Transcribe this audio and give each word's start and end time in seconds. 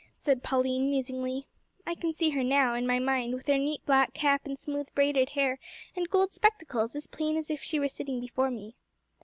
said 0.17 0.41
Pauline, 0.41 0.89
musingly. 0.89 1.45
"I 1.85 1.93
can 1.93 2.11
see 2.11 2.31
her 2.31 2.43
now, 2.43 2.73
in 2.73 2.87
my 2.87 2.97
mind, 2.97 3.35
with 3.35 3.45
her 3.45 3.59
neat 3.59 3.85
black 3.85 4.15
cap 4.15 4.47
and 4.47 4.57
smooth 4.57 4.87
braided 4.95 5.29
hair, 5.29 5.59
and 5.95 6.09
gold 6.09 6.31
spectacles, 6.31 6.95
as 6.95 7.05
plain 7.05 7.37
as 7.37 7.51
if 7.51 7.61
she 7.61 7.79
were 7.79 7.87
sitting 7.87 8.19
before 8.19 8.49
me." 8.49 8.73